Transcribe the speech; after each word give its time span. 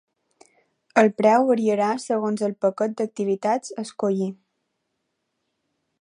El 1.01 1.09
preu 1.21 1.45
variarà 1.49 1.89
segons 2.05 2.43
el 2.49 2.57
paquet 2.67 2.97
d'activitats 3.03 3.77
a 3.77 3.85
escollir. 3.87 4.31